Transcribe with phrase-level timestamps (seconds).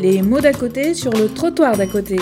[0.00, 2.16] Les mots d'à côté sur le trottoir d'à côté.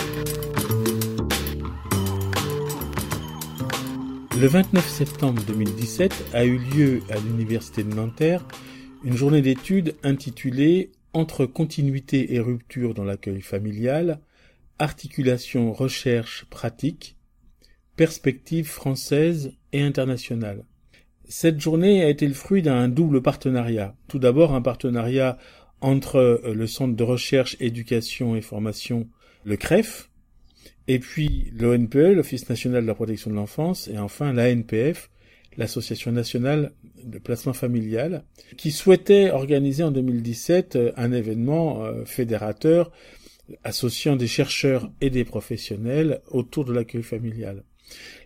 [4.37, 8.45] Le 29 septembre 2017 a eu lieu à l'Université de Nanterre
[9.05, 14.19] une journée d'études intitulée Entre continuité et rupture dans l'accueil familial,
[14.81, 17.17] articulation recherche pratique,
[17.95, 20.65] perspective française et internationale.
[21.29, 23.95] Cette journée a été le fruit d'un double partenariat.
[24.09, 25.37] Tout d'abord un partenariat
[25.81, 29.09] entre euh, le Centre de recherche, éducation et formation,
[29.45, 30.11] le CREF,
[30.87, 35.11] et puis l'ONPE, l'Office national de la protection de l'enfance, et enfin l'ANPF,
[35.57, 36.73] l'Association nationale
[37.05, 38.25] de placement familial,
[38.57, 42.91] qui souhaitait organiser en 2017 euh, un événement euh, fédérateur
[43.65, 47.65] associant des chercheurs et des professionnels autour de l'accueil familial.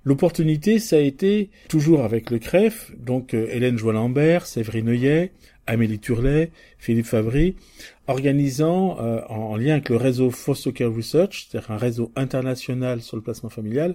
[0.04, 5.32] L'opportunité, ça a été, toujours avec le CREF, donc Hélène Joie-Lambert, Séverine Neuillet,
[5.66, 7.56] Amélie Turlet, Philippe Fabry,
[8.06, 13.16] organisant, euh, en, lien avec le réseau Foster Care Research, c'est-à-dire un réseau international sur
[13.16, 13.94] le placement familial,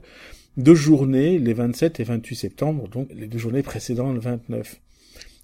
[0.56, 4.80] deux journées, les 27 et 28 septembre, donc les deux journées précédant le 29.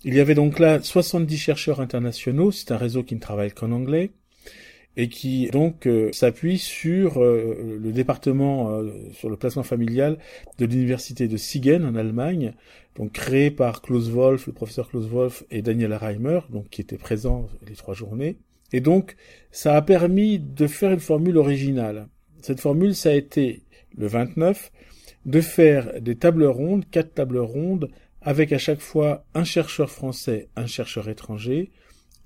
[0.06, 3.72] Il y avait donc là 70 chercheurs internationaux, c'est un réseau qui ne travaille qu'en
[3.72, 4.12] anglais,
[4.96, 10.18] et qui donc euh, s'appuie sur euh, le département euh, sur le placement familial
[10.60, 12.54] de l'université de Siegen en Allemagne,
[12.96, 16.98] donc créé par Klaus Wolf, le professeur Klaus Wolf et Daniel Reimer, donc qui étaient
[16.98, 18.38] présents les trois journées.
[18.72, 19.16] Et donc
[19.52, 22.08] ça a permis de faire une formule originale.
[22.42, 23.64] Cette formule, ça a été
[23.98, 24.72] le 29
[25.26, 27.90] de faire des tables rondes, quatre tables rondes,
[28.22, 31.72] avec à chaque fois un chercheur français, un chercheur étranger,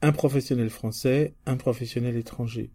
[0.01, 2.69] un professionnel français, un professionnel étranger.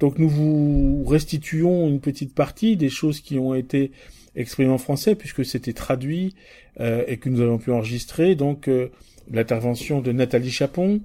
[0.00, 3.92] Donc nous vous restituons une petite partie des choses qui ont été
[4.34, 6.34] exprimées en français puisque c'était traduit
[6.80, 8.34] euh, et que nous avons pu enregistrer.
[8.34, 8.90] Donc euh,
[9.30, 11.00] l'intervention de Nathalie Chapon.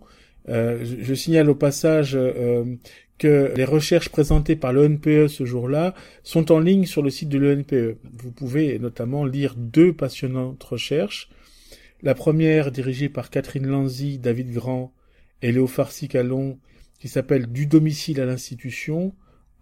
[0.50, 2.18] Euh, je, signale au passage
[3.18, 5.94] que les recherches présentées par l'ONPE ce jour-là
[6.24, 7.98] sont en ligne sur le site de l'ONPE.
[8.14, 11.30] Vous pouvez notamment lire deux passionnantes recherches.
[12.02, 14.94] La première dirigée par Catherine Lanzy, David Grand
[15.42, 15.54] et
[17.00, 19.14] qui s'appelle Du domicile à l'institution,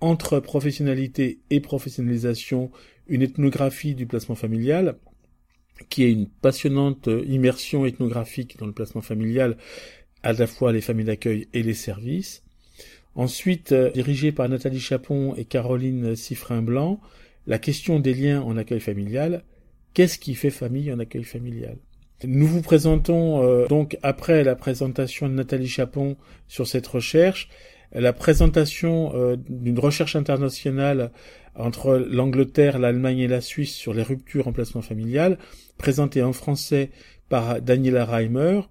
[0.01, 2.71] entre professionnalité et professionnalisation,
[3.07, 4.97] une ethnographie du placement familial,
[5.89, 9.57] qui est une passionnante immersion ethnographique dans le placement familial,
[10.23, 12.43] à la fois les familles d'accueil et les services.
[13.15, 16.99] Ensuite, euh, dirigée par Nathalie Chapon et Caroline Siffrin-Blanc,
[17.47, 19.43] la question des liens en accueil familial.
[19.93, 21.77] Qu'est-ce qui fait famille en accueil familial?
[22.23, 26.15] Nous vous présentons euh, donc après la présentation de Nathalie Chapon
[26.47, 27.49] sur cette recherche,
[27.91, 31.11] la présentation euh, d'une recherche internationale
[31.55, 35.37] entre l'Angleterre, l'Allemagne et la Suisse sur les ruptures en placement familial,
[35.77, 36.89] présentée en français
[37.29, 38.61] par Daniela Reimer.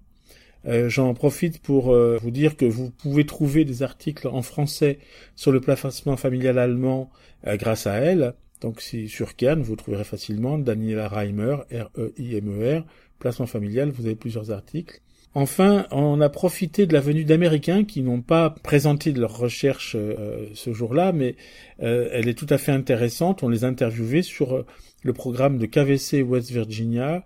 [0.67, 4.97] Euh, j'en profite pour vous dire que vous pouvez trouver des articles en français
[5.35, 7.11] sur le placement familial allemand
[7.45, 8.33] grâce à elle.
[8.61, 12.83] Donc si sur Kern, vous trouverez facilement Daniela Reimer, R-E-I-M-E-R,
[13.19, 15.01] placement familial, vous avez plusieurs articles.
[15.37, 19.97] Enfin, on a profité de la venue d'Américains qui n'ont pas présenté de leur recherche
[19.99, 21.35] euh, ce jour-là, mais
[21.83, 23.43] euh, elle est tout à fait intéressante.
[23.43, 24.65] On les a interviewés sur euh,
[25.03, 27.25] le programme de KVC West Virginia,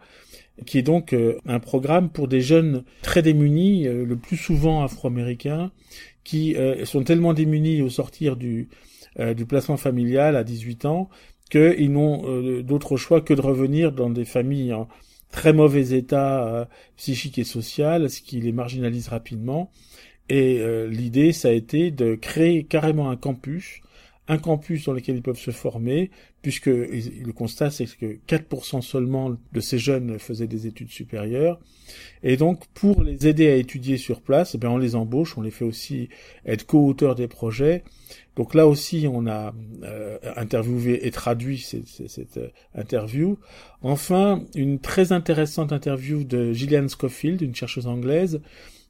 [0.66, 5.72] qui est donc un programme pour des jeunes très démunis, le plus souvent afro-américains,
[6.26, 8.68] qui sont tellement démunis au sortir du,
[9.48, 11.10] placement familial à 18 ans
[11.50, 14.76] qu'ils n'ont d'autre choix que de revenir dans des familles
[15.32, 16.66] très mauvais état euh,
[16.98, 19.72] psychique et social, ce qui les marginalise rapidement.
[20.30, 23.82] Et euh, l'idée, ça a été de créer carrément un campus,
[24.30, 26.12] un campus dans lequel ils peuvent se former,
[26.44, 31.60] puisque le constat, c'est que 4% seulement de ces jeunes faisaient des études supérieures.
[32.22, 35.42] Et donc, pour les aider à étudier sur place, eh bien, on les embauche, on
[35.42, 36.10] les fait aussi
[36.46, 37.84] être co-auteurs des projets.
[38.36, 39.54] Donc là aussi, on a
[39.84, 43.40] euh, interviewé et traduit cette, euh, interview.
[43.82, 48.42] Enfin, une très intéressante interview de Gillian Schofield, une chercheuse anglaise,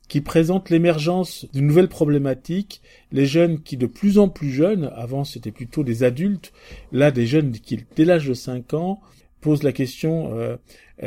[0.10, 5.24] qui présente l'émergence d'une nouvelle problématique, les jeunes qui de plus en plus jeunes, avant
[5.24, 6.52] c'était plutôt des adultes,
[6.92, 9.00] là des jeunes qui dès l'âge de 5 ans
[9.40, 10.58] posent la question euh,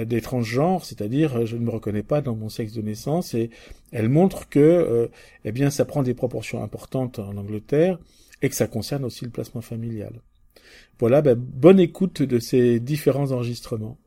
[0.07, 3.51] des transgenres, c'est-à-dire je ne me reconnais pas dans mon sexe de naissance, et
[3.91, 5.11] elle montre que
[5.45, 7.99] eh bien ça prend des proportions importantes en Angleterre,
[8.41, 10.23] et que ça concerne aussi le placement familial.
[10.99, 13.99] Voilà, ben, bonne écoute de ces différents enregistrements.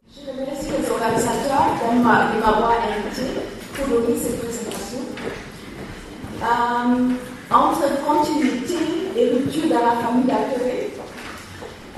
[6.46, 7.10] Euh,
[7.50, 8.76] entre continuité
[9.18, 10.90] et rupture dans la famille d'accueil,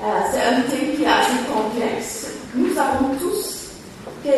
[0.00, 2.28] euh, c'est un thème qui est assez complexe.
[2.54, 3.72] Nous savons tous
[4.24, 4.30] que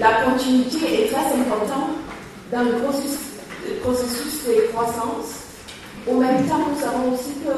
[0.00, 1.90] la continuité est très importante
[2.50, 5.44] dans le processus, de croissance
[6.08, 7.52] Au même temps, nous savons aussi que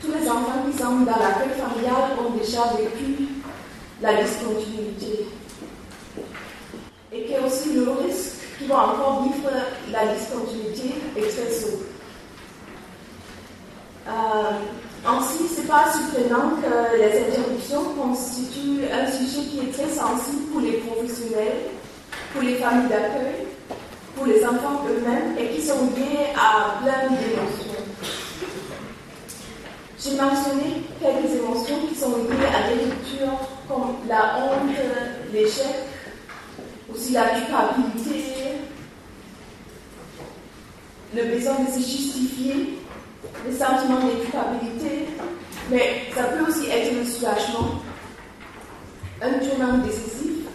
[0.00, 3.28] tous les enfants qui sont dans l'accueil familial ont déjà vécu
[4.00, 5.26] la discontinuité.
[7.12, 9.50] Et qu'il y a aussi le risque qu'ils vont encore vivre
[9.90, 11.68] la discontinuité expresso.
[14.06, 14.50] Euh,
[15.06, 20.50] ainsi, ce n'est pas surprenant que les interruptions constituent un sujet qui est très sensible
[20.52, 21.70] pour les professionnels,
[22.34, 23.46] pour les familles d'accueil,
[24.14, 27.80] pour les enfants eux-mêmes et qui sont liés à plein d'émotions.
[29.98, 34.70] J'ai mentionné quelques émotions qui sont liées à des ruptures comme la honte,
[35.32, 35.66] l'échec,
[36.92, 38.39] aussi la culpabilité,
[41.14, 42.78] le besoin de se justifier,
[43.46, 45.08] le sentiment de culpabilité,
[45.70, 47.80] mais ça peut aussi être le soulagement,
[49.22, 50.46] un tournant décisif,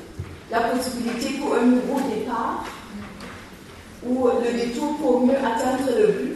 [0.51, 2.65] la possibilité pour un nouveau départ,
[4.05, 6.35] ou le détour pour mieux atteindre le but.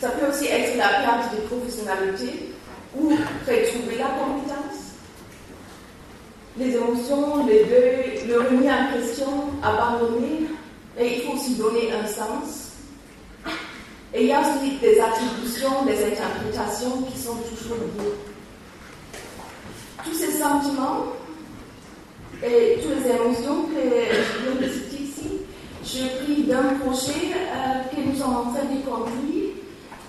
[0.00, 2.52] Ça peut aussi être la perte de professionnalité
[2.96, 4.96] ou retrouver la compétence.
[6.58, 9.28] Les émotions, les deuils, le remis en question,
[9.62, 10.48] abandonner,
[10.96, 12.72] mais il faut aussi donner un sens.
[14.14, 18.12] Et il y a aussi des attributions, des interprétations qui sont toujours liées.
[20.04, 21.06] Tous ces sentiments
[22.44, 25.40] et toutes les émotions que je viens de citer ici
[25.84, 29.50] je prie d'un projet euh, que nous sommes en train de conduire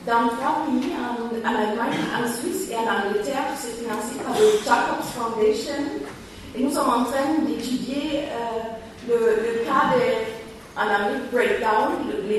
[0.06, 3.48] dans trois pays, en, Allemagne, en Suisse et en Angleterre.
[3.58, 5.84] C'est financé par le Jacobs Foundation.
[6.56, 10.33] Et nous sommes en train d'étudier euh, le, cas de,
[10.76, 11.92] en Amérique, breakdown,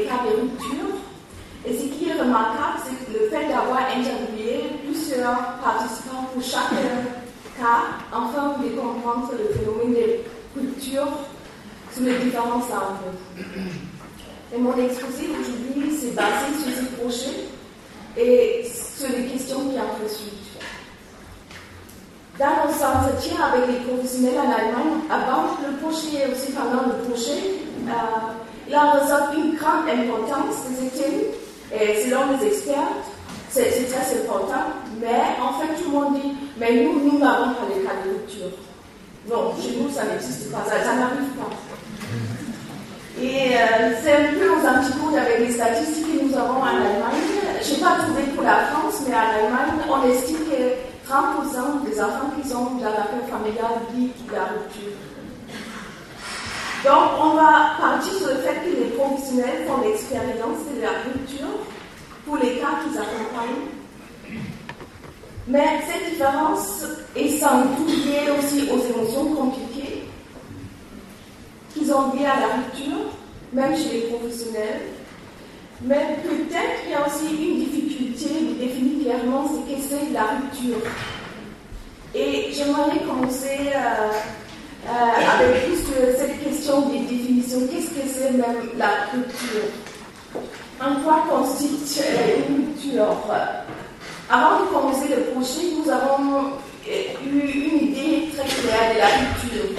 [0.07, 0.91] cas de rupture.
[1.67, 6.71] Et ce qui est remarquable, c'est le fait d'avoir interviewé plusieurs participants pour chaque
[7.59, 11.09] cas, afin de comprendre le phénomène de rupture
[11.93, 13.15] sur les différents centres.
[14.55, 17.45] Et mon exposé aujourd'hui s'est basé sur ces projets
[18.17, 20.45] et sur les questions qui en suite.
[22.39, 27.05] Dans nos entretiens avec les professionnels en Allemagne, avant le projet et aussi pendant le
[27.05, 27.74] projet, euh,
[28.69, 31.27] il en ressort une grande importance des études
[31.73, 32.97] et selon les experts,
[33.51, 37.67] c'est très important, mais en fait tout le monde dit, mais nous, nous n'avons pas
[37.75, 38.59] les cas de rupture.
[39.29, 41.51] Non, chez nous, ça n'existe pas, ça n'arrive pas.
[43.23, 47.23] Et euh, c'est un peu aux antipodes avec les statistiques que nous avons en Allemagne.
[47.63, 52.01] Je n'ai pas trouvé pour la France, mais en Allemagne, on estime que 30% des
[52.01, 55.04] enfants qui sont dans la paix familiale vivent la rupture.
[56.85, 61.49] Donc, on va partir sur le fait que les professionnels font l'expérience de la rupture
[62.27, 63.71] pour les cas qu'ils accompagnent.
[65.49, 66.85] Mais cette différence
[67.17, 70.05] est sans doute liée aussi aux émotions compliquées
[71.73, 73.13] qu'ils ont lié à la rupture,
[73.53, 74.81] même chez les professionnels.
[75.83, 80.25] Mais peut-être qu'il y a aussi une difficulté de définir clairement ce que c'est la
[80.25, 80.87] rupture.
[82.15, 84.13] Et j'aimerais commencer euh,
[84.87, 86.14] euh, avec plus cette
[86.83, 87.61] des définitions.
[87.71, 89.69] Qu'est-ce que c'est même la rupture?
[90.81, 92.03] En quoi consiste
[92.49, 93.17] une rupture
[94.29, 96.53] Avant de commencer le projet, nous avons
[96.87, 99.77] eu une idée très claire de la rupture.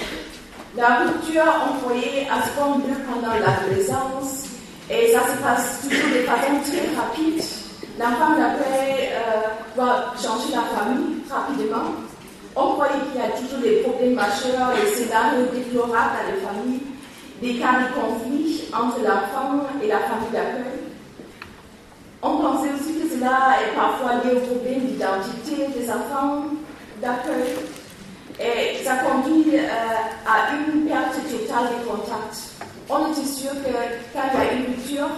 [0.76, 2.78] La rupture employée à ce point
[3.10, 4.44] pendant l'adolescence,
[4.90, 7.42] et ça se passe toujours de façon très rapide.
[7.98, 11.92] L'enfant d'après euh, va changer la famille rapidement.
[12.58, 16.80] On croyait qu'il y a toujours des problèmes majeurs, des scénarios déplorables dans les familles,
[17.42, 20.80] des cas de conflit entre l'enfant et la famille d'accueil.
[22.22, 26.44] On pensait aussi que cela est parfois lié aux problèmes d'identité des enfants
[27.02, 27.56] d'accueil.
[28.40, 29.68] Et ça conduit euh,
[30.26, 32.36] à une perte totale de contact.
[32.88, 33.72] On était sûr que
[34.14, 35.08] quand il y a une rupture,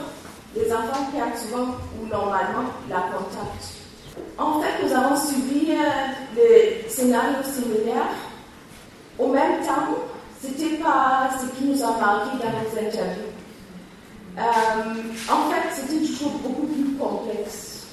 [0.57, 1.69] les enfants perdent souvent
[2.01, 3.78] ou normalement la contact.
[4.39, 8.15] En fait, nous avons suivi euh, des scénarios similaires.
[9.19, 9.99] Au même temps,
[10.41, 13.33] ce n'était pas ce qui nous a marqué dans nos interviews.
[14.39, 14.43] Euh,
[15.29, 17.89] en fait, c'était toujours beaucoup plus complexe.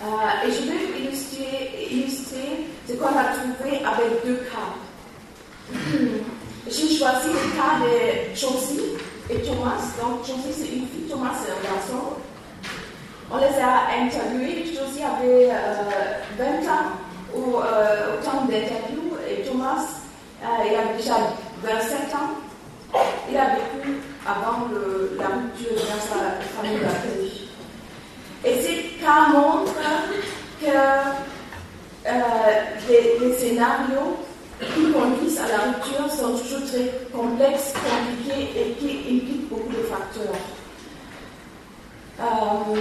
[0.00, 5.74] Euh, et je vais illustrer, illustrer ce qu'on a trouvé avec deux cas.
[6.68, 8.94] J'ai choisi le cas de Josie
[9.28, 9.82] et Thomas.
[10.00, 12.14] Donc, Josie, c'est une fille, Thomas, c'est un garçon.
[13.30, 14.64] On les a interviewés.
[14.64, 16.96] Josie avait 20 euh, ans
[17.34, 19.84] au, euh, au temps d'interview et Thomas,
[20.42, 21.16] il avait déjà
[21.62, 22.98] 27 ans.
[23.30, 24.68] Il a vécu avant
[25.18, 27.48] la rupture dans sa famille d'accueil.
[28.44, 29.74] Et ces cas montrent
[30.60, 30.66] que
[32.06, 32.10] euh,
[32.88, 34.16] les, scénarios
[34.60, 39.82] qui conduisent à la rupture sont toujours très complexes, compliqués et qui impliquent beaucoup de
[39.82, 40.34] facteurs.
[42.20, 42.80] Euh,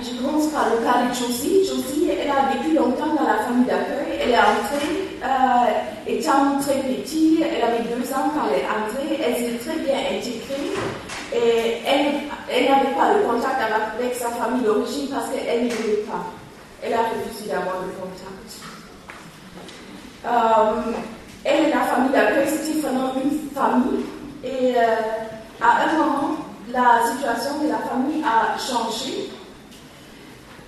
[0.00, 1.64] je commence par le cas de Josie.
[1.64, 4.18] Josie, elle a vécu longtemps dans la famille d'accueil.
[4.20, 9.20] Elle est entrée, euh, étant très petite, elle avait deux ans quand elle est entrée.
[9.24, 10.74] Elle s'est très bien intégrée.
[11.32, 16.26] Et elle, n'avait pas de contact avec, sa famille d'origine parce qu'elle ne voulait pas.
[16.82, 18.48] Elle a refusé d'avoir le contact.
[20.26, 20.92] Euh,
[21.44, 24.04] elle et la famille d'accueil, c'était vraiment une famille.
[24.44, 26.36] Et euh, à un moment,
[26.72, 29.30] la situation de la famille a changé.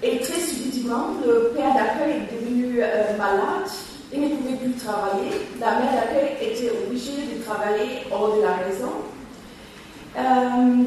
[0.02, 3.68] Et très subitement, le père d'accueil est devenu euh, malade.
[4.12, 5.30] Il ne pouvait plus travailler.
[5.60, 8.92] La mère d'accueil était obligée de travailler hors de la maison.
[10.16, 10.84] Euh,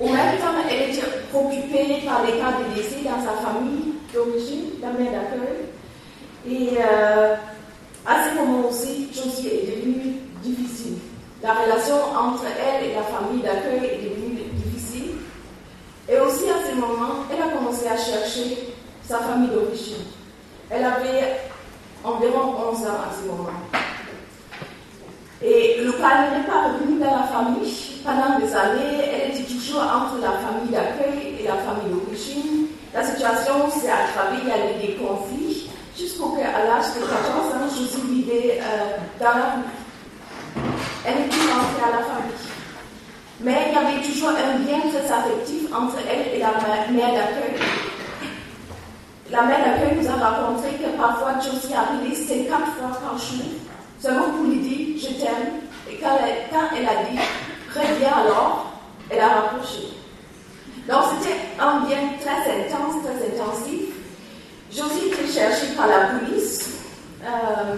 [0.00, 4.64] au même temps, elle était préoccupée par les cas de décès dans sa famille d'origine,
[4.82, 5.68] la mère d'accueil.
[6.48, 7.36] Et euh,
[8.06, 10.96] à ce moment aussi, Josie est devenue difficile.
[11.42, 15.12] La relation entre elle et la famille d'accueil est devenue difficile.
[16.08, 18.74] Et aussi à ce moment, elle a commencé à chercher
[19.08, 20.04] sa famille d'origine.
[20.70, 21.40] Elle avait
[22.04, 23.50] environ 11 ans à ce moment.
[25.42, 27.74] Et le calme n'est pas revenu dans la famille.
[28.04, 32.66] Pendant des années, elle était toujours entre la famille d'accueil et la famille d'origine.
[32.92, 37.68] La situation s'est aggravée, il y avait des conflits, jusqu'au qu'à l'âge de 14 ans,
[37.70, 39.56] je suis vivée euh, dans la.
[41.06, 42.34] Elle était rentrée à la famille.
[43.42, 46.52] Mais il y avait toujours un lien très affectif entre elle et la
[46.90, 47.56] mère d'accueil.
[49.30, 53.46] La mère d'accueil nous a raconté que parfois Josie arrivait 50 fois par jour
[53.98, 55.60] seulement pour lui dire je t'aime.
[55.90, 56.18] Et quand
[56.76, 57.16] elle, a dit
[57.98, 58.74] bien alors,
[59.08, 59.88] elle a rapproché.
[60.88, 63.88] Donc c'était un bien très intense, très intensif.
[64.70, 66.78] Josie été cherchée par la police.
[67.24, 67.74] Euh,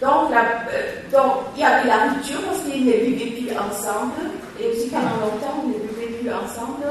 [0.00, 4.12] donc, euh, donc, il y avait la rupture parce qu'ils ne vivaient plus ensemble.
[4.60, 6.84] Et aussi pendant longtemps, ils ne vivaient plus ensemble.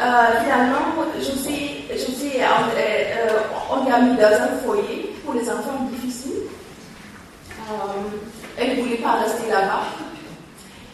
[0.00, 2.38] Euh, finalement, Josie, Josie
[3.70, 6.48] on l'a mis dans un foyer pour les enfants difficiles.
[7.50, 7.74] Euh,
[8.58, 9.82] elle ne voulait pas rester là-bas.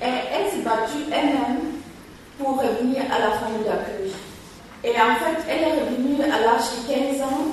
[0.02, 1.78] Et elle s'est battue elle-même
[2.38, 4.12] pour revenir à la famille d'accueil.
[4.84, 7.46] Et en fait, elle est revenue à l'âge de 15 ans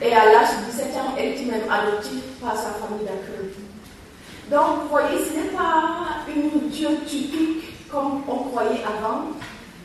[0.00, 3.51] et à l'âge de 17 ans, elle était même adoptée par sa famille d'accueil.
[4.52, 9.28] Donc, vous voyez, ce n'est pas une rupture typique comme on croyait avant,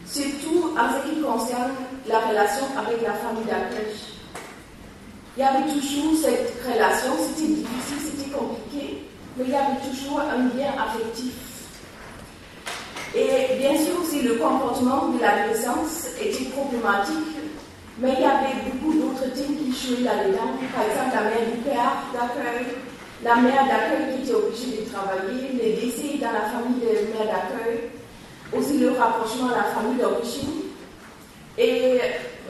[0.06, 1.72] surtout en ce qui concerne
[2.06, 3.96] la relation avec la famille d'accueil.
[5.38, 9.04] Il y avait toujours cette relation, c'était difficile, c'était compliqué,
[9.38, 11.32] mais il y avait toujours un lien affectif.
[13.16, 17.40] Et bien sûr aussi le comportement de l'adolescence était problématique,
[18.00, 20.60] mais il y avait beaucoup d'autres thèmes qui jouaient là-dedans.
[20.76, 22.66] Par exemple, la mère du père d'accueil,
[23.24, 27.26] la mère d'accueil qui était obligée de travailler, les décès dans la famille de mère
[27.26, 27.90] d'accueil,
[28.56, 30.68] aussi le rapprochement à la famille d'origine.
[31.58, 32.00] Et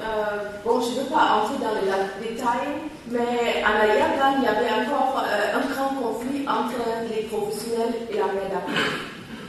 [0.02, 2.76] euh, bon, je ne veux pas entrer dans les détails,
[3.10, 6.76] mais en arrière-plan, il y avait encore euh, un grand conflit entre
[7.10, 8.62] les professionnels et la mère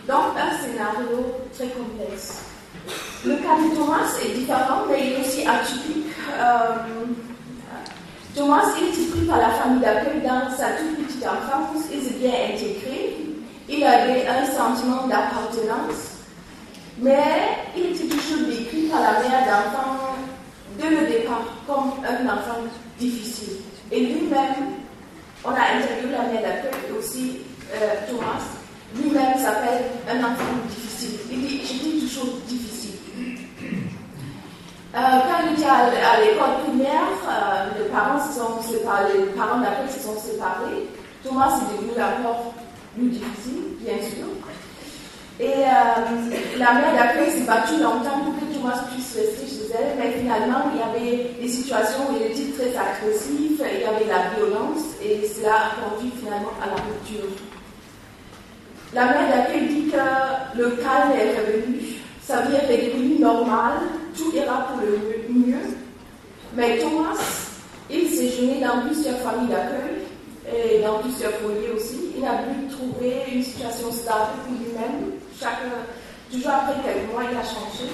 [0.07, 2.45] Donc, un scénario très complexe.
[3.27, 6.07] Le cas de Thomas est différent, mais il est aussi atypique.
[6.39, 7.05] Euh,
[8.35, 13.17] Thomas est pris par la famille d'accueil dans sa toute enfance, il bien intégré,
[13.69, 16.19] il avait un sentiment d'appartenance,
[16.99, 20.17] mais il était toujours décrit par la mère d'enfant
[20.79, 22.61] de le départ comme un enfant
[22.99, 23.59] difficile.
[23.91, 24.75] Et lui-même,
[25.45, 27.39] on a interviewé la mère d'accueil aussi
[27.75, 28.43] euh, Thomas,
[28.95, 31.19] lui-même s'appelle un enfant difficile.
[31.31, 32.95] Il dit, toujours difficile.
[34.95, 39.63] Euh, quand il était à, l'école primaire, euh, les parents se sont séparés, les parents
[39.89, 40.89] se sont séparés.
[41.25, 42.55] Thomas est devenu encore
[42.97, 44.27] plus difficile, bien sûr.
[45.41, 45.63] Et
[46.59, 49.49] la mère d'accueil s'est battue longtemps pour que Thomas puisse rester
[49.99, 54.07] mais finalement, il y avait des situations où il était très agressif, il y avait
[54.07, 57.29] la violence, et cela a conduit finalement à la rupture.
[58.95, 61.81] La mère d'accueil dit que le calme est revenu,
[62.23, 63.81] sa vie est devenue normale,
[64.17, 64.99] tout ira pour le
[65.29, 65.77] mieux.
[66.57, 67.15] Mais Thomas,
[67.91, 69.98] il s'est jeûné dans plusieurs familles d'accueil
[70.55, 72.13] et dans plusieurs foyers aussi.
[72.17, 75.13] Il a pu trouver une situation stable pour lui-même.
[76.31, 77.93] toujours après quelques mois, il a changé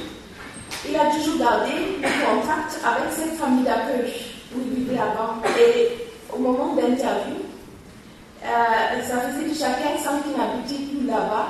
[0.89, 4.13] il a toujours gardé le contact avec cette famille d'accueil
[4.55, 5.41] où il vivait avant.
[5.59, 7.37] Et au moment d'interview,
[8.45, 11.49] euh, ça faisait que chacun semble qu'il n'habitait plus là-bas,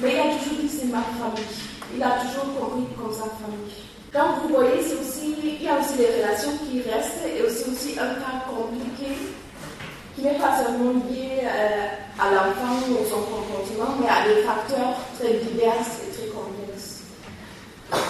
[0.00, 1.44] mais il a toujours dit c'est ma famille.
[1.94, 3.72] Il a toujours compris comme sa famille.
[4.12, 7.98] Donc vous voyez, aussi, il y a aussi des relations qui restent et aussi, aussi
[7.98, 9.14] un cas compliqué
[10.18, 11.86] qui n'est pas seulement lié euh,
[12.18, 17.04] à l'enfant ou son comportement, mais à des facteurs très divers et très complexes.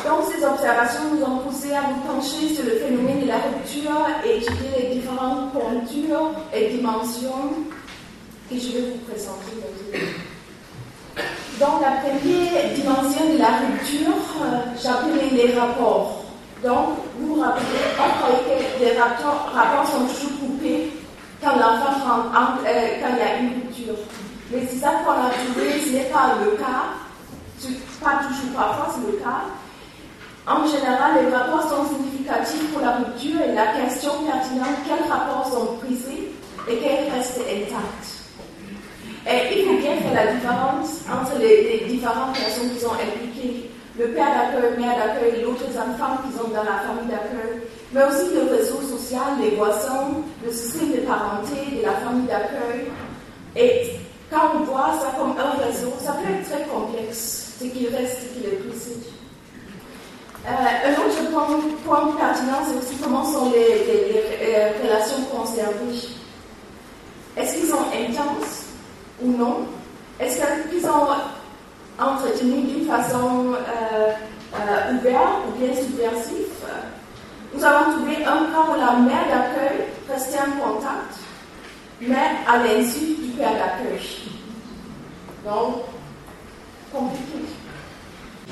[0.06, 4.06] Donc, ces observations nous ont poussé à nous pencher sur le phénomène de la rupture
[4.24, 7.52] et étudier les différentes contours et dimensions
[8.48, 10.08] que je vais vous présenter aujourd'hui.
[11.60, 16.24] Donc, la première dimension de la rupture, euh, les rapports.
[16.64, 16.88] Donc,
[17.18, 17.66] vous vous rappelez,
[17.98, 20.88] on croyait les rapports, sont toujours coupés
[21.68, 23.94] euh, quand il y a une rupture.
[24.50, 26.96] Mais c'est ça qu'on a trouvé, ce n'est pas le cas,
[28.02, 29.44] pas toujours parfois c'est le cas.
[30.46, 35.46] En général, les rapports sont significatifs pour la rupture et la question pertinente, quels rapports
[35.46, 36.32] sont brisés
[36.68, 38.18] et quels restent intacts.
[39.28, 43.70] Et il faut bien faire la différence entre les, différentes personnes qui sont impliquées.
[43.98, 47.60] Le père d'accueil, mère d'accueil, d'autres enfants qui sont dans la famille d'accueil,
[47.92, 50.09] mais aussi le réseau social, les voisins,
[50.45, 52.90] le système de parenté de la famille d'accueil.
[53.57, 53.92] Et
[54.30, 58.18] quand on voit ça comme un réseau, ça peut être très complexe, ce qui reste,
[58.21, 58.99] ce qui est précis.
[60.47, 61.47] Euh, un autre point,
[61.85, 66.09] point pertinent, c'est aussi comment sont les, les relations conservées.
[67.37, 68.64] Est-ce qu'ils sont intenses
[69.23, 69.66] ou non?
[70.21, 70.40] Est-ce
[70.71, 71.09] qu'ils sont
[71.99, 74.12] entretenus d'une façon euh,
[74.54, 76.48] euh, ouverte ou bien subversive?
[77.55, 81.14] Nous avons trouvé un cas où la mère d'accueil restait en contact,
[82.00, 84.00] mais à l'insu du père d'accueil.
[85.45, 85.85] Donc,
[86.93, 87.38] compliqué.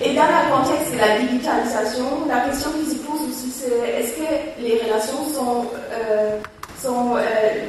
[0.03, 4.17] Et dans le contexte de la digitalisation, la question qui se pose aussi, c'est est-ce
[4.17, 6.39] que les relations sont, euh,
[6.79, 7.23] sont, euh,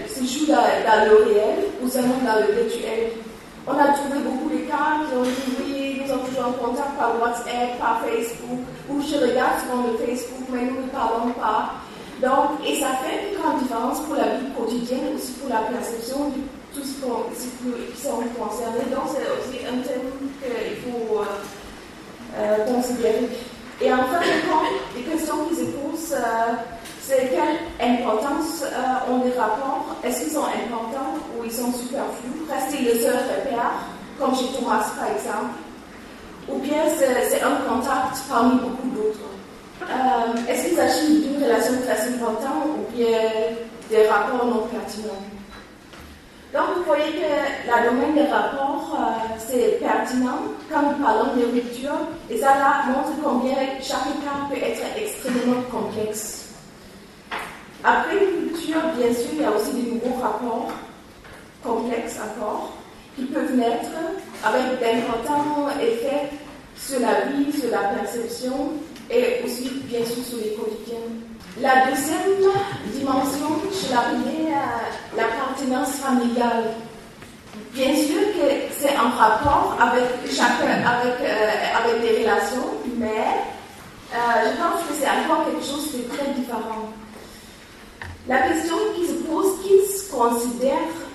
[0.07, 3.11] se jouent dans, le réel ou seulement dans le virtuel?
[3.65, 5.76] On a trouvé beaucoup de cas qui ont dit
[6.17, 10.65] sommes toujours en contact par WhatsApp, par Facebook, ou je regarde souvent le Facebook, mais
[10.65, 11.73] nous ne parlons pas.
[12.21, 16.29] Donc, et ça fait une grande différence pour la vie quotidienne, aussi pour la perception
[16.29, 16.41] de
[16.73, 18.89] tout ce qui sont concernés.
[18.89, 20.09] Donc, c'est aussi un thème
[20.41, 21.19] qu'il faut.
[21.19, 21.25] Euh,
[22.35, 23.29] euh, considérer.
[23.81, 26.53] Et en fin de compte, les questions qui se posent, euh,
[27.01, 28.63] c'est quelle importance
[29.09, 29.95] ont les rapports?
[30.03, 32.45] Est-ce qu'ils sont importants ou ils sont superflus?
[32.51, 33.71] Rester le seul repère,
[34.19, 35.55] comme chez Thomas par exemple
[36.49, 39.19] Ou bien c'est un contact parmi beaucoup d'autres.
[40.47, 43.19] Est-ce qu'il s'agit d'une relation très importante ou bien
[43.89, 45.23] des rapports non pertinents?
[46.53, 50.39] Donc, vous voyez que la domaine des rapports, euh, c'est pertinent.
[50.71, 55.61] Quand nous parlons de rupture, et ça là, montre combien chaque cas peut être extrêmement
[55.69, 56.53] complexe.
[57.83, 60.71] Après une rupture, bien sûr, il y a aussi de nouveaux rapports,
[61.63, 62.73] complexes encore,
[63.17, 63.89] qui peuvent naître
[64.45, 66.29] avec d'importants effets
[66.77, 68.73] sur la vie, sur la perception
[69.09, 71.09] et aussi, bien sûr, sur les quotidiens.
[71.59, 72.37] La deuxième
[72.93, 76.65] dimension, je l'ai à l'appartenance familiale.
[77.73, 81.49] Bien sûr que c'est en rapport avec chacun, avec, euh,
[81.81, 83.25] avec des relations, mais
[84.13, 86.93] euh, je pense que c'est encore quelque chose de très différent.
[88.27, 91.06] La question qui se pose, qui se considère,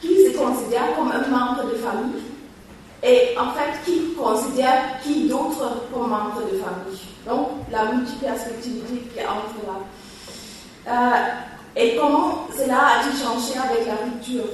[0.00, 2.22] qui se considère comme un membre de famille
[3.02, 7.00] et en fait qui considère qui d'autre comme membre de famille.
[7.26, 9.78] Donc, la multiperspectivité qui entre là.
[10.88, 14.44] Euh, et comment cela a-t-il changé avec la rupture?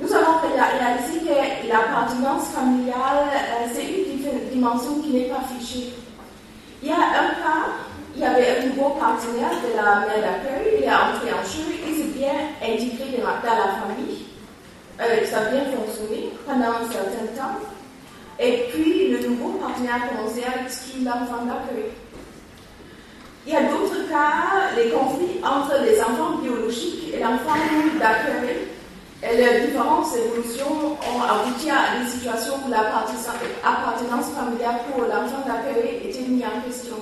[0.00, 5.94] Nous avons réalisé que l'appartenance familiale, euh, c'est une dimension qui n'est pas fichée.
[6.82, 7.66] Il y a un cas,
[8.18, 11.70] il y avait un nouveau partenaire de la mère d'accueil, il est entré en jeu,
[11.86, 14.26] il s'est bien intégré dans la famille,
[15.00, 17.62] euh, ça a bien fonctionné pendant un certain temps.
[18.40, 21.94] Et puis, le nouveau partenaire a commencé à exclure l'enfant d'accueil.
[23.46, 27.54] Il y a d'autres cas, les conflits entre les enfants biologiques et l'enfant
[28.00, 28.66] d'accueil.
[29.22, 36.08] Et les différentes évolutions ont abouti à des situations où l'appartenance familiale pour l'enfant d'accueil
[36.08, 36.96] était mise en question.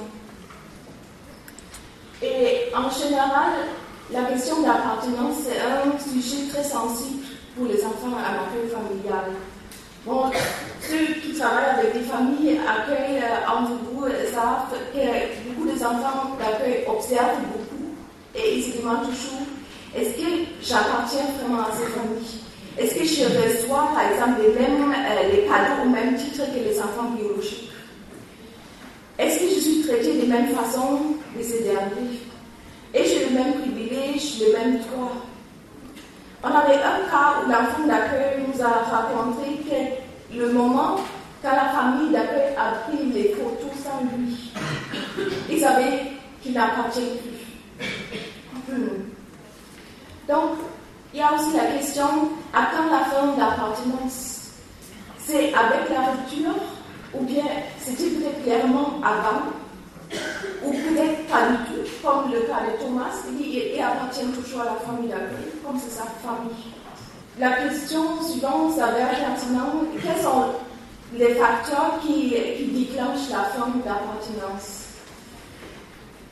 [2.22, 3.52] Et en général,
[4.10, 7.24] la question de l'appartenance, c'est un sujet très sensible
[7.56, 9.32] pour les enfants à l'accueil familial.
[10.06, 10.30] Bon,
[10.80, 16.84] ceux qui travaillent avec des familles accueillent euh, entre vous savent que beaucoup d'enfants d'accueil
[16.86, 17.90] observent beaucoup
[18.34, 19.46] et ils se demandent toujours
[19.96, 20.28] est-ce que
[20.62, 22.40] j'appartiens vraiment à ces familles?
[22.78, 26.62] Est-ce que je reçois par exemple les mêmes euh, les cadeaux au même titre que
[26.62, 27.72] les enfants biologiques?
[29.18, 32.20] Est-ce que je suis traitée de la même façon que ces derniers.
[32.94, 35.12] Et j'ai le même privilège, le même droit.
[36.42, 40.96] On avait un cas où l'enfant d'accueil nous a raconté que le moment
[41.42, 44.52] quand la famille d'accueil a pris les photos sans lui,
[45.50, 48.74] ils savaient qu'il n'appartient plus.
[50.28, 50.58] Donc,
[51.12, 52.06] il y a aussi la question
[52.52, 54.50] à quand la forme d'appartenance?
[55.18, 56.54] C'est avec la rupture
[57.14, 57.44] ou bien
[57.78, 59.42] c'était clairement avant,
[60.64, 64.64] ou peut-être pas du tout, comme le cas de Thomas, dit il appartient toujours à
[64.64, 66.72] la famille d'accueil, comme c'est sa famille.
[67.38, 70.44] La question suivante s'avère pertinente quels sont
[71.14, 74.84] les facteurs qui, qui déclenchent la forme d'appartenance?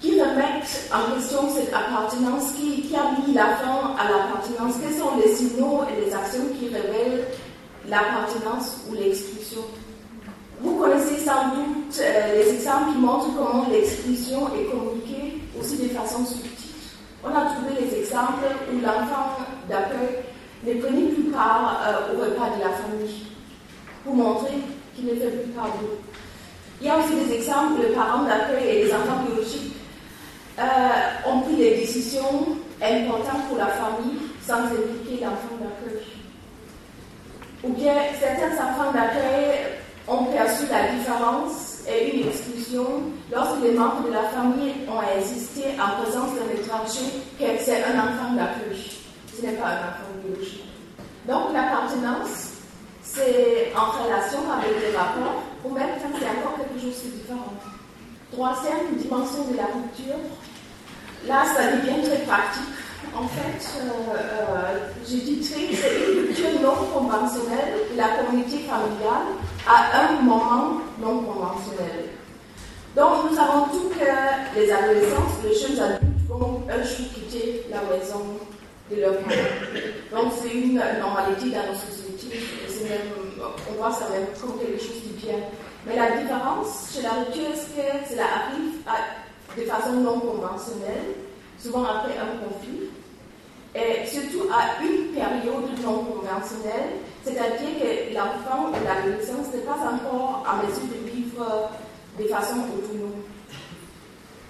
[0.01, 4.99] Qui remettent en question cette appartenance, qui, qui a mis la fin à l'appartenance, quels
[4.99, 7.27] sont les signaux et les actions qui révèlent
[7.89, 9.63] l'appartenance ou l'exclusion?
[10.61, 15.89] Vous connaissez sans doute euh, les exemples qui montrent comment l'exclusion est communiquée aussi de
[15.89, 16.71] façon subtile.
[17.25, 19.39] On a trouvé les exemples où l'enfant
[19.69, 20.25] d'accueil
[20.67, 23.27] ne prenait plus part euh, au repas de la famille
[24.05, 24.55] pour montrer
[24.95, 25.99] qu'il ne fait plus part d'eux.
[26.81, 29.75] Il y a aussi des exemples où les parents d'accueil et les enfants biologiques
[30.59, 36.03] euh, ont pris des décisions importantes pour la famille sans impliquer l'enfant d'accueil.
[37.65, 42.87] Ou bien certains enfants d'accueil ont perçu la différence et une exclusion
[43.33, 47.99] lorsque les membres de la famille ont insisté en présence d'un étranger que c'est un
[47.99, 48.91] enfant d'accueil.
[49.37, 50.65] Ce n'est pas un enfant biologique.
[51.27, 52.53] Donc l'appartenance,
[53.03, 57.55] c'est en relation avec les rapports, ou même quand c'est encore quelque chose de différent.
[58.33, 60.21] Troisième dimension de la rupture,
[61.27, 62.84] là ça devient très pratique
[63.17, 69.35] en fait, euh, euh, j'ai titré une non conventionnelle de la communauté familiale
[69.67, 72.11] à un moment non conventionnel.
[72.97, 77.83] Donc, nous savons tous que les adolescents, les jeunes adultes vont un jour quitter la
[77.83, 78.39] maison
[78.91, 80.23] de leur parents.
[80.23, 82.47] Donc, c'est une normalité dans nos sociétés.
[83.71, 85.41] on voit ça même comme quelque chose qui vient.
[85.87, 88.75] Mais la différence chez la rupture, c'est que cela arrive
[89.57, 91.15] de façon non conventionnelle,
[91.59, 92.84] souvent après un conflit
[93.75, 100.45] et surtout à une période non conventionnelle, c'est-à-dire que l'enfant ou l'adolescence n'est pas encore
[100.47, 101.71] en mesure de vivre
[102.19, 103.23] de façon autonome.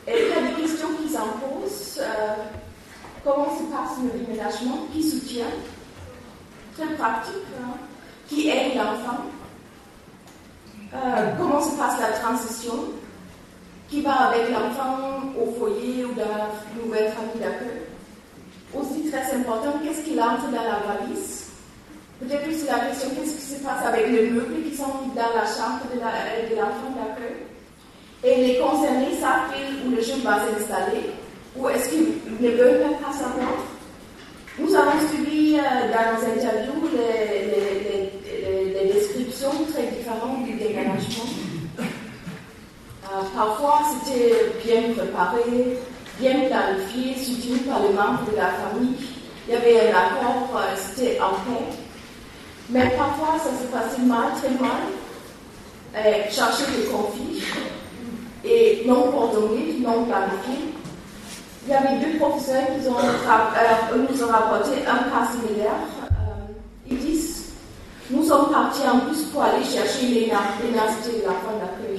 [0.06, 1.98] Et il y a des questions qui s'imposent.
[2.00, 2.34] Euh,
[3.24, 5.46] comment se passe le déménagement Qui soutient
[6.76, 7.32] Très pratique.
[7.58, 7.78] Hein?
[8.28, 9.22] Qui aide l'enfant?
[10.94, 12.74] Euh, Comment se passe la transition?
[13.88, 16.50] Qui va avec l'enfant au foyer ou dans la
[16.82, 17.83] nouvelle famille d'accueil?
[18.78, 21.46] Aussi très important, qu'est-ce qu'il entre dans la valise?
[22.20, 25.46] Peut-être aussi la question, qu'est-ce qui se passe avec les meubles qui sont dans la
[25.46, 27.44] chambre de l'enfant la, d'accueil?
[28.22, 29.52] Et les concernés savent
[29.86, 31.10] où le jeune va s'installer
[31.56, 33.54] ou est-ce qu'ils ne veulent même pas savoir
[34.58, 37.44] Nous avons suivi euh, dans nos interviews les,
[38.92, 41.24] descriptions très différentes du déménagement.
[41.78, 45.78] Euh, parfois, c'était bien préparé,
[46.18, 48.96] bien planifié, soutenu par les membres de la famille.
[49.46, 51.64] Il y avait un accord, euh, c'était en paix.
[52.70, 54.82] Mais parfois, ça se passait mal, très mal.
[55.96, 57.42] Euh, chercher des conflits
[58.44, 60.72] et non coordonnés, non planifiés.
[61.66, 65.70] Il y avait deux professeurs qui euh, nous ont rapporté un cas similaire.
[66.90, 67.52] ils disent
[68.10, 70.40] Nous sommes partis en bus pour aller chercher Léna.
[70.62, 71.93] Léna, c'était l'enfant d'accueil.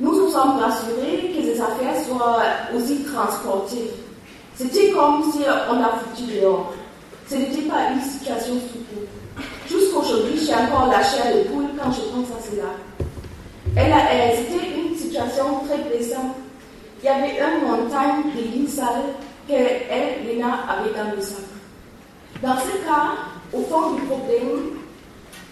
[0.00, 2.38] Nous nous sommes rassurés que les affaires soient
[2.74, 3.90] aussi transportées.
[4.56, 6.72] C'était comme si on a foutu dehors.
[7.28, 9.06] Ce n'était pas une situation souple.
[9.68, 12.70] Jusqu'aujourd'hui, j'ai encore la chair de poule quand je pense à cela.
[13.76, 16.36] Elle, c'était une situation très plaisante.
[17.02, 19.14] Il y avait une montagne de lignes sales
[19.46, 21.44] qu'elle, Lena, avait dans le sac.
[22.42, 23.12] Dans ce cas,
[23.52, 24.79] au fond du problème,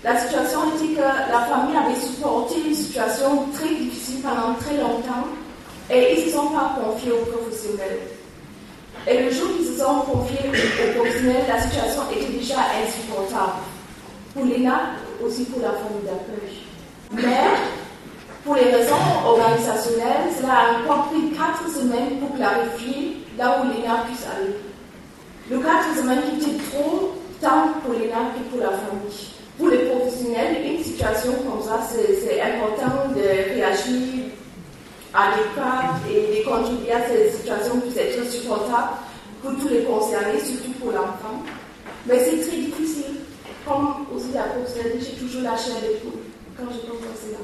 [0.04, 5.26] la situation était que la famille avait supporté une situation très difficile pendant très longtemps
[5.90, 7.98] et ils ne se sont pas confiés aux professionnels.
[9.08, 13.58] Et le jour qu'ils se sont confiés aux professionnels, la situation était déjà insupportable.
[14.34, 14.92] Pour l'ENA,
[15.24, 16.58] aussi pour la famille d'accueil.
[17.12, 17.56] Mais,
[18.44, 18.94] pour les raisons
[19.26, 24.54] organisationnelles, cela a encore pris quatre semaines pour clarifier là où l'ENA puisse aller.
[25.50, 29.78] Le quatre semaines qui était trop, tant pour l'ENA que pour la famille pour les
[29.78, 34.30] professionnels, une situation comme ça, c'est important de réagir
[35.12, 38.92] à l'écart et de contribuer à ces situations qui sont très supportables
[39.42, 41.42] pour tous les concernés, surtout pour l'enfant.
[42.06, 43.16] Mais c'est très difficile.
[43.66, 46.22] Comme aussi la professeure dit, j'ai toujours la chair des poules
[46.56, 47.38] quand je pense à cela.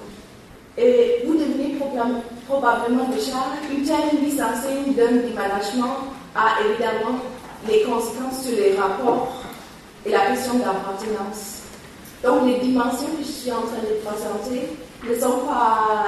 [0.76, 1.76] Et vous devenez
[2.46, 3.36] probablement déjà
[3.70, 5.96] une telle mise en scène d'un déménagement
[6.34, 7.18] a évidemment
[7.68, 9.42] les conséquences sur les rapports
[10.06, 11.63] et la question de l'appartenance.
[12.24, 14.70] Donc les dimensions que je suis en train de présenter
[15.06, 16.06] ne sont pas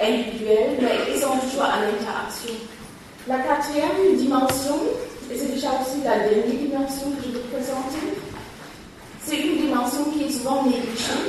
[0.00, 2.54] individuelles, mais elles sont toujours en interaction.
[3.28, 4.76] La quatrième dimension,
[5.30, 8.16] et c'est déjà aussi la dernière dimension que je vais présenter,
[9.22, 11.28] c'est une dimension qui est souvent négligée,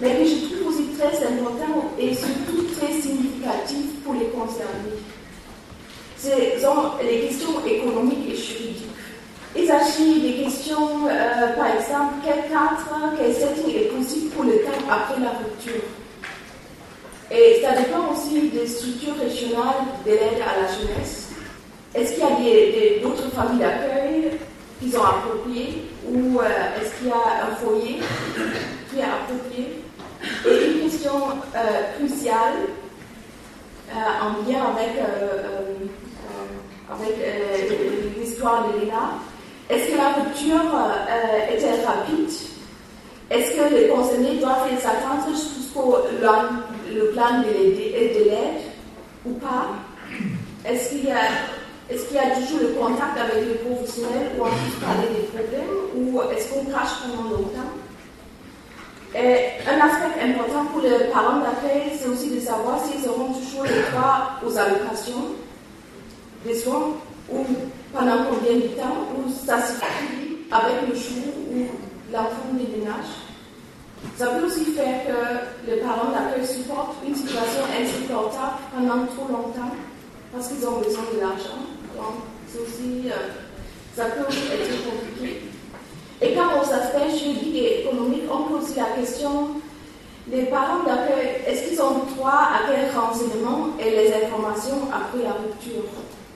[0.00, 4.98] mais que je trouve aussi très important et surtout très significatif pour les concernés.
[6.18, 8.89] Ce sont les questions économiques et juridiques.
[9.56, 14.58] Il s'agit des questions, euh, par exemple, quel cadre, quel setting est possible pour le
[14.62, 15.82] temps après la rupture.
[17.32, 21.30] Et ça dépend aussi des structures régionales de l'aide à la jeunesse.
[21.94, 24.38] Est-ce qu'il y a d'autres familles d'accueil
[24.80, 26.44] qui sont appropriées ou euh,
[26.80, 28.00] est-ce qu'il y a un foyer
[28.90, 29.82] qui est approprié?
[30.46, 31.12] Et une question
[31.54, 32.54] euh, cruciale
[33.90, 34.96] euh, en lien avec,
[36.90, 39.18] avec l'histoire de l'ENA,
[39.70, 40.66] est-ce que la rupture
[41.52, 42.30] était rapide?
[43.30, 47.50] Est-ce que les concernés doivent s'attendre jusqu'au le plan de
[48.28, 48.60] l'aide
[49.24, 49.66] ou pas?
[50.64, 55.26] Est-ce qu'il y a toujours le contact avec les professionnels ou on peut parler des
[55.28, 57.70] problèmes ou est-ce qu'on crache pendant longtemps?
[59.14, 63.90] Un aspect important pour les parents d'accueil, c'est aussi de savoir s'ils auront toujours le
[63.90, 65.26] droit aux allocations
[66.44, 66.94] des soins
[67.32, 67.44] ou
[67.92, 69.86] pendant combien de temps ou ça se fait
[70.50, 71.66] avec le jour où
[72.12, 73.30] l'enfant déménage.
[74.16, 79.74] Ça peut aussi faire que les parents d'accueil supportent une situation insupportable pendant trop longtemps
[80.32, 81.60] parce qu'ils ont besoin de l'argent.
[81.96, 83.28] Donc, aussi, euh,
[83.94, 85.42] ça peut être compliqué.
[86.22, 89.50] Et quand aux aspects juridiques et économiques, on pose aussi la question
[90.30, 95.32] les parents d'accueil, est-ce qu'ils ont droit à quels renseignements et les informations après la
[95.32, 95.82] rupture?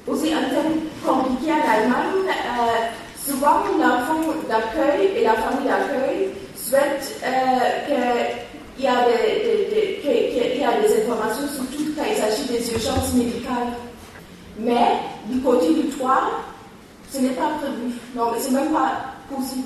[0.07, 7.21] Aussi, un thème compliqué en Allemagne, euh, souvent l'enfant d'accueil et la famille d'accueil souhaitent
[7.25, 8.37] euh,
[8.77, 13.73] qu'il y, des, y a des informations, surtout quand il s'agit des urgences médicales.
[14.59, 16.31] Mais du côté du toit,
[17.11, 17.95] ce n'est pas prévu.
[18.15, 19.65] Non, mais c'est même pas possible.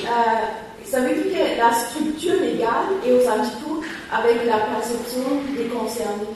[0.00, 5.22] Euh, ça veut dire que la structure légale est aux antipodes avec la perception
[5.56, 6.34] des concernés.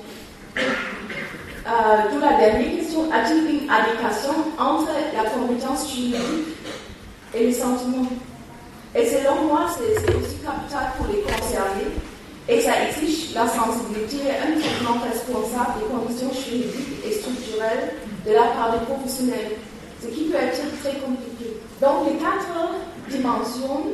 [0.57, 6.57] Euh, la dernière a-t-il une adéquation entre la compétence juridique
[7.35, 8.09] et les sentiments
[8.95, 11.93] Et selon moi, c'est aussi capital pour les concernés
[12.49, 17.93] et ça exige la sensibilité et un traitement responsable des conditions juridiques et structurelles
[18.27, 19.59] de la part des professionnels,
[20.03, 21.61] ce qui peut être très compliqué.
[21.81, 22.49] Donc les quatre
[23.11, 23.85] dimensions,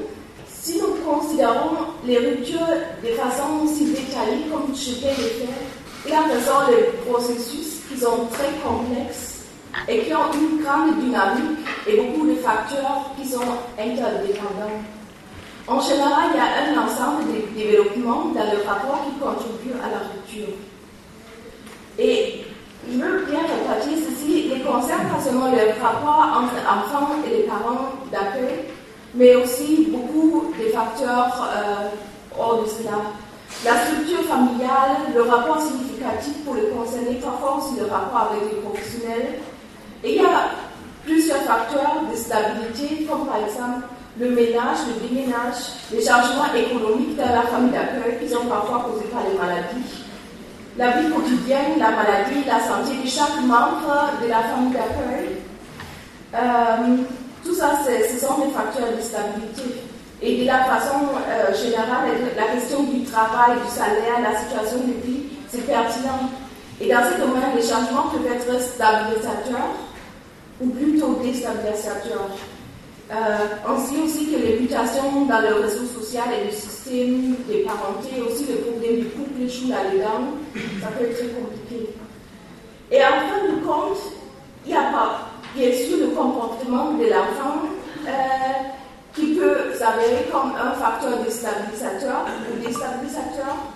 [0.49, 2.61] si nous considérons les ruptures
[3.03, 5.61] de façon si détaillée comme je vais le faire,
[6.07, 9.45] il a raison les processus qui sont très complexes
[9.89, 13.41] et qui ont une grande dynamique et beaucoup de facteurs qui sont
[13.79, 14.81] interdépendants.
[15.67, 19.91] En général, il y a un ensemble de développements dans le rapport qui contribuent à
[19.91, 20.55] la rupture.
[21.99, 22.45] Et
[22.87, 27.43] je veux bien repartir ceci, les concerne pas seulement le rapport entre enfants et les
[27.45, 28.67] parents d'accueil,
[29.15, 31.89] mais aussi beaucoup de facteurs euh,
[32.39, 32.99] hors de cela.
[33.65, 35.94] La structure familiale, le rapport significatif
[36.45, 39.41] pour les concernés, parfois aussi le rapport avec les professionnels.
[40.03, 40.51] Et il y a
[41.05, 43.89] plusieurs facteurs de stabilité, comme par exemple
[44.19, 49.07] le ménage, le déménage, les changements économiques dans la famille d'accueil qui sont parfois causés
[49.07, 50.05] par les maladies,
[50.77, 55.39] la vie quotidienne, la maladie, la santé de chaque membre de la famille d'accueil.
[56.35, 56.97] Euh,
[57.45, 59.83] tout ça, ce sont des facteurs de stabilité.
[60.23, 60.97] Et de la façon
[61.29, 66.31] euh, générale, la question du travail, du salaire, la situation de vie, c'est pertinent.
[66.81, 69.75] Et dans ce domaine, les changements peuvent être stabilisateurs
[70.61, 72.31] ou plutôt déstabilisateurs.
[73.13, 73.15] Euh,
[73.69, 78.21] on sait aussi que les mutations dans le réseau social et le système des parentés,
[78.27, 80.33] aussi le problème du couple joue là-dedans,
[80.81, 81.91] ça peut être très compliqué.
[82.91, 83.99] Et en fin de compte,
[84.65, 87.69] il y a pas, bien sûr, le comportement de l'enfant
[88.07, 88.11] euh,
[89.15, 93.74] qui peut s'avérer comme un facteur déstabilisateur ou déstabilisateur.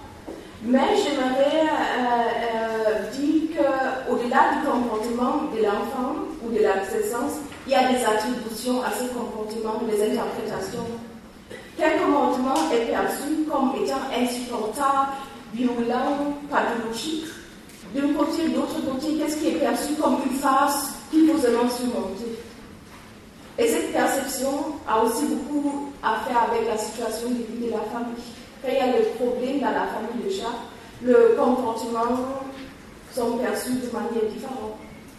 [0.62, 1.68] Mais j'aimerais
[1.98, 8.82] euh, dire qu'au-delà du comportement de l'enfant ou de l'adolescence, il y a des attributions
[8.82, 10.86] à ce comportement, des interprétations.
[11.76, 15.12] Quel comportement est perçu comme étant insupportable,
[15.54, 17.26] violent, pathologique?
[17.94, 21.70] D'un côté, de l'autre côté, qu'est-ce qui est perçu comme une phase qu'il faut seulement
[21.70, 22.36] surmonter?
[23.58, 24.50] Et cette perception
[24.88, 28.37] a aussi beaucoup à faire avec la situation de vie de la famille.
[28.62, 30.48] Quand il y a le problème dans la famille déjà,
[31.02, 32.16] le comportement
[33.14, 34.78] sont perçus de manière différente.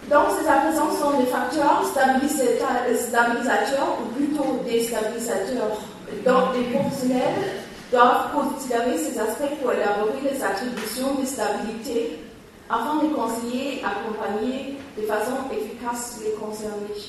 [0.09, 5.77] Donc, ces absences sont des facteurs stabilisateurs ou plutôt déstabilisateurs.
[6.25, 12.19] Donc, les professionnels doivent considérer ces aspects pour élaborer les attributions de stabilité
[12.69, 17.03] afin de conseiller, accompagner de façon efficace les concernés.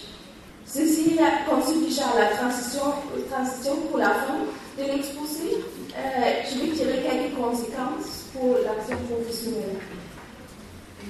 [0.66, 2.92] Ceci constitue déjà la transition,
[3.30, 4.38] transition pour la fin
[4.80, 5.60] de l'exposé,
[5.96, 9.76] euh, je vais tirer quelques conséquences pour l'action professionnelle.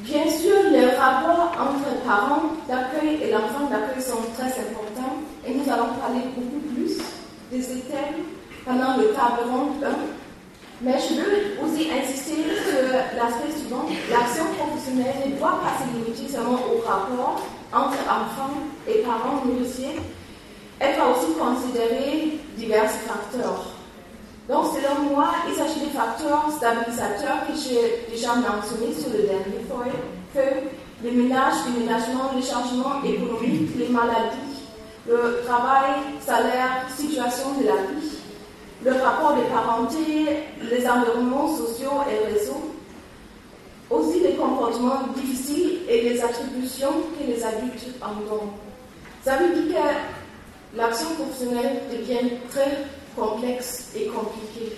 [0.02, 5.70] Bien sûr, le rapport entre parents d'accueil et l'enfant d'accueil sont très importants et nous
[5.70, 6.98] allons parler beaucoup plus
[7.52, 8.26] de ces thèmes
[8.64, 9.88] pendant le table ronde 1.
[10.82, 13.84] Mais je veux aussi insister sur l'aspect suivant.
[14.10, 18.56] L'action professionnelle ne doit pas se limiter seulement au rapport entre enfants
[18.88, 20.00] et parents négociés,
[20.80, 23.74] elle doit aussi considérer divers facteurs.
[24.48, 29.60] Donc, selon moi, il s'agit des facteurs stabilisateurs que j'ai déjà mentionnés sur le dernier
[30.32, 30.64] feuille,
[31.04, 34.64] les ménages, le ménagement, les changements économiques, les maladies,
[35.06, 38.10] le travail, salaire, situation de la vie,
[38.82, 42.72] le rapport de parenté, les environnements sociaux et réseaux,
[43.90, 48.10] aussi les comportements difficiles et les attributions que les adultes en.
[49.22, 50.19] Ça veut dire que
[50.76, 54.76] l'action professionnelle devient très complexe et compliquée.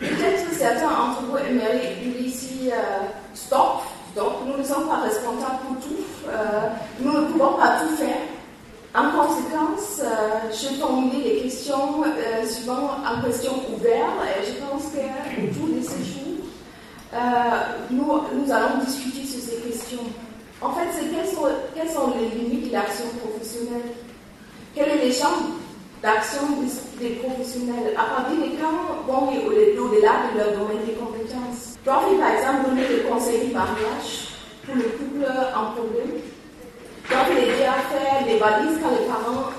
[0.00, 5.02] Peut-être que certains d'entre vous aimeraient dire ici euh, stop, stop, nous ne sommes pas
[5.02, 6.68] responsables pour tout, euh,
[7.00, 8.18] nous ne pouvons pas tout faire.
[8.94, 14.84] En conséquence, euh, je formule les questions euh, suivant en question ouverte et je pense
[14.84, 16.46] qu'autour de ces jours,
[17.12, 17.18] euh,
[17.90, 20.04] nous, allons discuter sur ces questions.
[20.62, 21.06] En fait, c'est
[21.74, 23.92] quelles sont les limites de l'action professionnelle?
[24.78, 25.42] Quel est champs
[26.00, 26.62] d'action
[27.00, 27.96] des, professionnels?
[27.98, 32.86] À partir de quand vont au-delà de leur domaine de compétences Doivent-ils par exemple donner
[32.86, 36.22] des conseils de mariage pour le couple en problème.
[37.10, 39.50] Donc, les à faire des valises quand les parents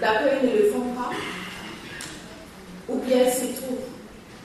[0.00, 1.10] d'accueil ne le font pas,
[2.88, 3.78] ou bien c'est tout.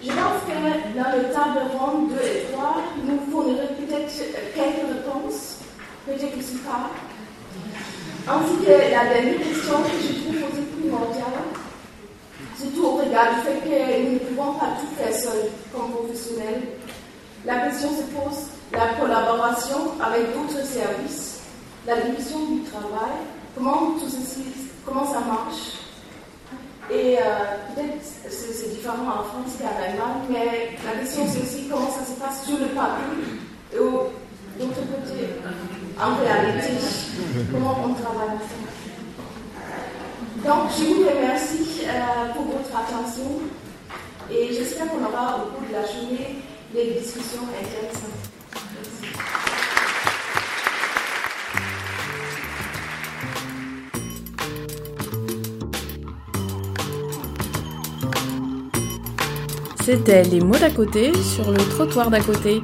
[0.04, 4.13] Je pense que dans le table ronde 2 et 3, nous fournirons peut-être
[4.54, 5.58] quelques réponses,
[6.06, 6.92] peut-être aussi pas.
[8.32, 11.50] Ainsi que la dernière question que je trouve aussi primordiale,
[12.58, 16.62] surtout au regard du fait que nous ne pouvons pas tout faire seuls comme professionnels.
[17.46, 21.39] La question se pose la collaboration avec d'autres services
[21.88, 23.18] la division du travail,
[23.56, 24.44] comment tout ceci,
[24.86, 25.80] comment ça marche.
[26.92, 27.22] Et euh,
[27.74, 32.20] peut-être c'est différent en France qu'en Allemagne, mais la question c'est aussi comment ça se
[32.20, 33.38] passe sur le papier
[33.74, 35.30] et d'autre côté,
[36.02, 36.74] en réalité,
[37.52, 38.70] comment on travaille ensemble.
[40.46, 43.42] Donc, je vous remercie euh, pour votre attention
[44.32, 46.38] et j'espère qu'on aura au cours de la journée
[46.74, 48.30] des discussions intéressantes.
[59.84, 62.62] C'était les mots d'à côté sur le trottoir d'à côté.